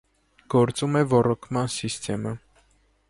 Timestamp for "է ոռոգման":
1.01-1.71